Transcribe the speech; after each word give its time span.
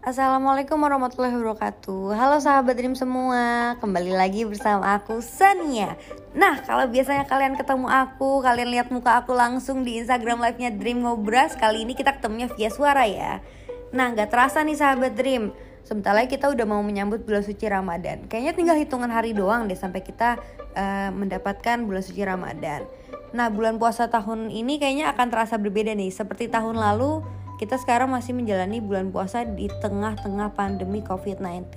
Assalamualaikum 0.00 0.80
warahmatullahi 0.80 1.36
wabarakatuh. 1.36 2.16
Halo 2.16 2.40
sahabat 2.40 2.72
Dream 2.72 2.96
semua 2.96 3.76
Kembali 3.84 4.16
lagi 4.16 4.48
bersama 4.48 4.96
aku 4.96 5.20
Sania. 5.20 5.92
Nah 6.32 6.64
kalau 6.64 6.88
biasanya 6.88 7.28
kalian 7.28 7.52
ketemu 7.52 7.84
aku 7.84 8.40
Kalian 8.40 8.72
lihat 8.72 8.88
muka 8.88 9.20
aku 9.20 9.36
langsung 9.36 9.84
di 9.84 10.00
Instagram 10.00 10.40
live-nya 10.40 10.72
Dream 10.72 11.04
Ngobras 11.04 11.52
Kali 11.52 11.84
ini 11.84 11.92
kita 11.92 12.16
ketemunya 12.16 12.48
via 12.48 12.72
suara 12.72 13.04
ya. 13.04 13.44
Nah 13.92 14.16
gak 14.16 14.32
terasa 14.32 14.64
nih 14.64 14.80
sahabat 14.80 15.12
Dream. 15.20 15.52
Sebentar 15.84 16.16
lagi 16.16 16.32
kita 16.32 16.48
udah 16.48 16.64
mau 16.64 16.80
menyambut 16.80 17.20
bulan 17.20 17.44
suci 17.44 17.68
Ramadan. 17.68 18.24
Kayaknya 18.24 18.52
tinggal 18.56 18.76
hitungan 18.80 19.12
hari 19.12 19.36
doang 19.36 19.68
deh 19.68 19.76
Sampai 19.76 20.00
kita 20.00 20.40
uh, 20.80 21.12
mendapatkan 21.12 21.76
bulan 21.84 22.00
suci 22.00 22.24
Ramadan. 22.24 22.88
Nah 23.36 23.52
bulan 23.52 23.76
puasa 23.76 24.08
tahun 24.08 24.48
ini 24.48 24.80
kayaknya 24.80 25.12
akan 25.12 25.28
terasa 25.28 25.60
berbeda 25.60 25.92
nih. 25.92 26.08
Seperti 26.08 26.48
tahun 26.48 26.80
lalu 26.80 27.20
kita 27.60 27.76
sekarang 27.76 28.08
masih 28.08 28.32
menjalani 28.32 28.80
bulan 28.80 29.12
puasa 29.12 29.44
di 29.44 29.68
tengah-tengah 29.68 30.56
pandemi 30.56 31.04
COVID-19. 31.04 31.68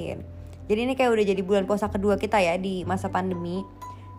Jadi 0.72 0.80
ini 0.80 0.96
kayak 0.96 1.12
udah 1.12 1.26
jadi 1.28 1.42
bulan 1.44 1.68
puasa 1.68 1.92
kedua 1.92 2.16
kita 2.16 2.40
ya 2.40 2.56
di 2.56 2.88
masa 2.88 3.12
pandemi. 3.12 3.60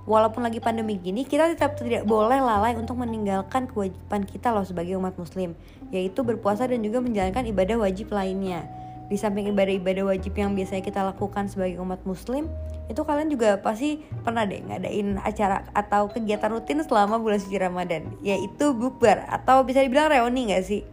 Walaupun 0.05 0.45
lagi 0.45 0.60
pandemi 0.60 1.00
gini, 1.00 1.24
kita 1.24 1.48
tetap 1.48 1.80
tidak 1.80 2.05
boleh 2.05 2.36
lalai 2.36 2.77
untuk 2.77 3.00
meninggalkan 3.00 3.64
kewajiban 3.64 4.28
kita 4.28 4.52
loh 4.52 4.60
sebagai 4.60 5.00
umat 5.00 5.16
muslim, 5.16 5.56
yaitu 5.88 6.20
berpuasa 6.20 6.69
dan 6.69 6.84
juga 6.84 7.00
menjalankan 7.00 7.48
ibadah 7.48 7.80
wajib 7.80 8.12
lainnya. 8.12 8.69
Di 9.08 9.16
samping 9.16 9.48
ibadah-ibadah 9.48 10.05
wajib 10.05 10.36
yang 10.36 10.52
biasanya 10.52 10.84
kita 10.84 11.00
lakukan 11.00 11.48
sebagai 11.48 11.80
umat 11.80 12.05
muslim, 12.05 12.52
itu 12.92 13.00
kalian 13.00 13.33
juga 13.33 13.56
pasti 13.64 14.05
pernah 14.20 14.44
deh 14.44 14.60
ngadain 14.60 15.16
acara 15.24 15.64
atau 15.72 16.12
kegiatan 16.12 16.52
rutin 16.52 16.84
selama 16.84 17.16
bulan 17.16 17.41
suci 17.41 17.56
Ramadan, 17.56 18.12
yaitu 18.20 18.77
bukber 18.77 19.24
atau 19.24 19.64
bisa 19.64 19.80
dibilang 19.80 20.12
reuni 20.12 20.52
gak 20.52 20.69
sih? 20.69 20.84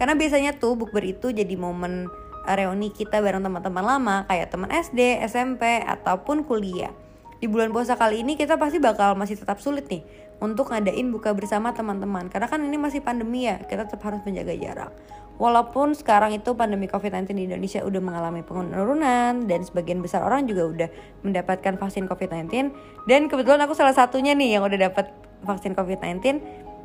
Karena 0.00 0.16
biasanya 0.16 0.56
tuh 0.56 0.74
bukber 0.74 1.04
itu 1.04 1.30
jadi 1.30 1.54
momen 1.54 2.08
eh, 2.48 2.54
reuni 2.56 2.90
kita 2.90 3.20
bareng 3.20 3.44
teman-teman 3.44 3.84
lama 3.84 4.16
kayak 4.28 4.50
teman 4.52 4.70
SD, 4.72 5.20
SMP 5.28 5.84
ataupun 5.84 6.44
kuliah. 6.44 6.92
Di 7.38 7.50
bulan 7.50 7.76
puasa 7.76 7.98
kali 8.00 8.24
ini 8.24 8.40
kita 8.40 8.56
pasti 8.56 8.80
bakal 8.80 9.12
masih 9.20 9.36
tetap 9.36 9.60
sulit 9.60 9.84
nih 9.92 10.00
untuk 10.40 10.72
ngadain 10.72 11.12
buka 11.12 11.36
bersama 11.36 11.76
teman-teman 11.76 12.32
karena 12.32 12.48
kan 12.48 12.60
ini 12.64 12.80
masih 12.80 13.04
pandemi 13.04 13.44
ya, 13.44 13.60
kita 13.60 13.84
tetap 13.84 14.00
harus 14.08 14.24
menjaga 14.24 14.56
jarak. 14.56 14.92
Walaupun 15.34 15.98
sekarang 15.98 16.30
itu 16.30 16.54
pandemi 16.54 16.86
COVID-19 16.86 17.34
di 17.34 17.50
Indonesia 17.50 17.82
udah 17.82 17.98
mengalami 17.98 18.46
penurunan 18.46 19.50
dan 19.50 19.60
sebagian 19.66 19.98
besar 19.98 20.22
orang 20.22 20.46
juga 20.46 20.62
udah 20.70 20.88
mendapatkan 21.26 21.74
vaksin 21.74 22.06
COVID-19 22.06 22.70
dan 23.10 23.26
kebetulan 23.26 23.58
aku 23.66 23.74
salah 23.74 23.98
satunya 23.98 24.30
nih 24.38 24.56
yang 24.56 24.62
udah 24.62 24.78
dapat 24.78 25.10
vaksin 25.42 25.74
COVID-19 25.74 26.38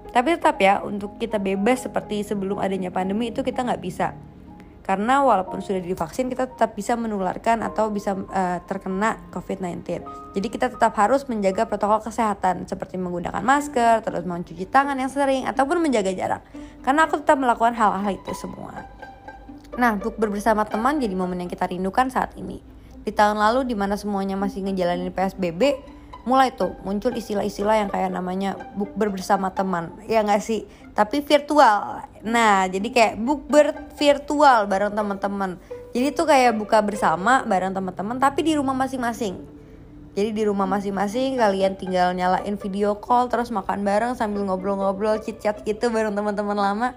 tapi 0.10 0.38
tetap 0.38 0.58
ya 0.58 0.82
untuk 0.82 1.18
kita 1.22 1.38
bebas 1.38 1.86
seperti 1.86 2.26
sebelum 2.26 2.58
adanya 2.58 2.90
pandemi 2.90 3.30
itu 3.30 3.46
kita 3.46 3.66
nggak 3.66 3.82
bisa. 3.82 4.18
Karena 4.90 5.22
walaupun 5.22 5.62
sudah 5.62 5.86
divaksin 5.86 6.34
kita 6.34 6.50
tetap 6.50 6.74
bisa 6.74 6.98
menularkan 6.98 7.62
atau 7.62 7.94
bisa 7.94 8.18
uh, 8.18 8.58
terkena 8.66 9.22
COVID-19. 9.30 9.86
Jadi 10.34 10.48
kita 10.50 10.66
tetap 10.74 10.98
harus 10.98 11.30
menjaga 11.30 11.70
protokol 11.70 12.02
kesehatan 12.10 12.66
seperti 12.66 12.98
menggunakan 12.98 13.46
masker, 13.46 14.02
terus 14.02 14.26
mencuci 14.26 14.66
tangan 14.66 14.98
yang 14.98 15.14
sering 15.14 15.46
ataupun 15.46 15.78
menjaga 15.78 16.10
jarak. 16.10 16.42
Karena 16.82 17.06
aku 17.06 17.22
tetap 17.22 17.38
melakukan 17.38 17.78
hal-hal 17.78 18.18
itu 18.18 18.34
semua. 18.34 18.90
Nah, 19.78 19.94
untuk 19.94 20.18
bersama 20.18 20.66
teman 20.66 20.98
jadi 20.98 21.14
momen 21.14 21.46
yang 21.46 21.52
kita 21.54 21.70
rindukan 21.70 22.10
saat 22.10 22.34
ini. 22.34 22.58
Di 23.06 23.14
tahun 23.14 23.38
lalu 23.38 23.70
di 23.70 23.78
mana 23.78 23.94
semuanya 23.94 24.42
masih 24.42 24.66
ngejalanin 24.66 25.14
PSBB, 25.14 25.78
mulai 26.28 26.52
tuh 26.52 26.76
muncul 26.84 27.16
istilah-istilah 27.16 27.86
yang 27.86 27.90
kayak 27.92 28.12
namanya 28.12 28.60
bukber 28.76 29.12
bersama 29.14 29.54
teman. 29.56 29.96
Ya 30.10 30.20
nggak 30.20 30.44
sih? 30.44 30.68
Tapi 30.92 31.24
virtual. 31.24 32.04
Nah 32.28 32.68
jadi 32.68 32.88
kayak 32.92 33.14
bukber 33.24 33.72
virtual 33.96 34.68
bareng 34.68 34.92
teman-teman. 34.92 35.56
Jadi 35.96 36.08
tuh 36.14 36.28
kayak 36.28 36.60
buka 36.60 36.84
bersama 36.84 37.42
bareng 37.48 37.72
teman-teman 37.72 38.20
tapi 38.20 38.44
di 38.44 38.54
rumah 38.54 38.76
masing-masing. 38.76 39.40
Jadi 40.18 40.30
di 40.36 40.44
rumah 40.44 40.68
masing-masing 40.68 41.40
kalian 41.40 41.80
tinggal 41.80 42.12
nyalain 42.12 42.60
video 42.60 43.00
call 43.00 43.32
terus 43.32 43.54
makan 43.54 43.88
bareng 43.88 44.14
sambil 44.20 44.44
ngobrol-ngobrol 44.44 45.22
chit-chat 45.24 45.64
gitu 45.64 45.88
bareng 45.88 46.14
teman-teman 46.14 46.58
lama. 46.58 46.90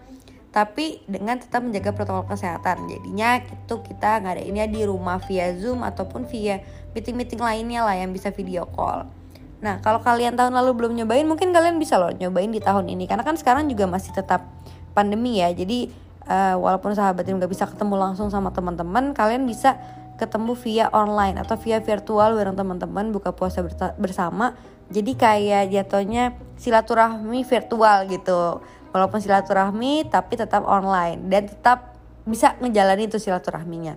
Tapi 0.52 1.00
dengan 1.08 1.40
tetap 1.40 1.64
menjaga 1.64 1.96
protokol 1.96 2.28
kesehatan. 2.28 2.84
Jadinya 2.84 3.40
itu 3.40 3.74
kita 3.80 4.20
ini 4.44 4.60
di 4.68 4.84
rumah 4.84 5.16
via 5.24 5.56
zoom 5.56 5.80
ataupun 5.80 6.28
via 6.28 6.60
meeting-meeting 6.92 7.40
lainnya 7.40 7.80
lah 7.86 7.96
yang 7.96 8.12
bisa 8.12 8.28
video 8.28 8.68
call 8.68 9.21
Nah, 9.62 9.78
kalau 9.78 10.02
kalian 10.02 10.34
tahun 10.34 10.58
lalu 10.58 10.74
belum 10.74 10.92
nyobain, 10.98 11.22
mungkin 11.22 11.54
kalian 11.54 11.78
bisa 11.78 11.94
loh 11.94 12.10
nyobain 12.10 12.50
di 12.50 12.58
tahun 12.58 12.90
ini. 12.90 13.06
Karena 13.06 13.22
kan 13.22 13.38
sekarang 13.38 13.70
juga 13.70 13.86
masih 13.86 14.10
tetap 14.10 14.42
pandemi 14.90 15.38
ya. 15.38 15.54
Jadi 15.54 15.86
uh, 16.26 16.58
walaupun 16.58 16.92
sahabat 16.98 17.22
nggak 17.22 17.46
bisa 17.46 17.70
ketemu 17.70 17.94
langsung 17.94 18.26
sama 18.26 18.50
teman-teman, 18.50 19.14
kalian 19.14 19.46
bisa 19.46 19.78
ketemu 20.18 20.52
via 20.58 20.86
online 20.90 21.38
atau 21.40 21.58
via 21.58 21.78
virtual 21.78 22.34
bareng 22.34 22.58
teman-teman 22.58 23.14
buka 23.14 23.30
puasa 23.30 23.62
bersama. 23.96 24.58
Jadi 24.92 25.16
kayak 25.16 25.72
jatuhnya 25.72 26.36
silaturahmi 26.58 27.46
virtual 27.46 28.10
gitu. 28.10 28.60
Walaupun 28.92 29.24
silaturahmi 29.24 30.10
tapi 30.12 30.36
tetap 30.36 30.68
online 30.68 31.32
dan 31.32 31.48
tetap 31.48 31.96
bisa 32.28 32.54
ngejalanin 32.60 33.08
itu 33.08 33.18
silaturahminya. 33.18 33.96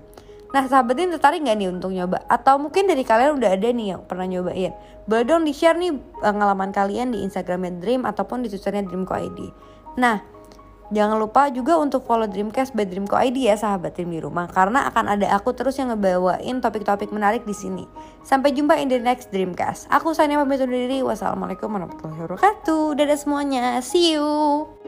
Nah 0.55 0.71
sahabat 0.71 0.95
ini 0.95 1.19
tertarik 1.19 1.43
nggak 1.43 1.57
nih 1.59 1.67
untuk 1.67 1.91
nyoba? 1.91 2.23
Atau 2.31 2.55
mungkin 2.55 2.87
dari 2.87 3.03
kalian 3.03 3.35
udah 3.43 3.59
ada 3.59 3.67
nih 3.75 3.91
yang 3.91 4.07
pernah 4.07 4.23
nyobain? 4.23 4.71
Boleh 5.03 5.27
dong 5.27 5.43
di 5.43 5.51
share 5.51 5.75
nih 5.75 5.91
pengalaman 6.23 6.71
kalian 6.71 7.11
di 7.11 7.27
Instagramnya 7.27 7.75
Dream 7.83 8.07
ataupun 8.07 8.39
di 8.39 8.47
Twitternya 8.47 8.87
Dreamco 8.87 9.19
ID. 9.19 9.51
Nah 9.99 10.23
jangan 10.95 11.19
lupa 11.19 11.51
juga 11.51 11.75
untuk 11.75 12.07
follow 12.07 12.23
Dreamcast 12.31 12.71
by 12.71 12.87
Dreamco 12.87 13.19
ID 13.19 13.51
ya 13.51 13.59
sahabat 13.59 13.99
Dream 13.99 14.15
di 14.15 14.23
rumah 14.23 14.47
karena 14.47 14.87
akan 14.87 15.19
ada 15.19 15.27
aku 15.35 15.51
terus 15.51 15.75
yang 15.75 15.91
ngebawain 15.91 16.63
topik-topik 16.63 17.11
menarik 17.11 17.43
di 17.43 17.51
sini. 17.51 17.83
Sampai 18.23 18.55
jumpa 18.55 18.79
in 18.79 18.87
the 18.87 18.95
next 18.95 19.35
Dreamcast. 19.35 19.91
Aku 19.91 20.15
Sania 20.15 20.39
pamit 20.39 20.63
undur 20.63 20.71
diri. 20.71 21.03
Wassalamualaikum 21.03 21.67
warahmatullahi 21.67 22.31
wabarakatuh. 22.31 22.95
Dadah 22.95 23.19
semuanya. 23.19 23.83
See 23.83 24.15
you. 24.15 24.84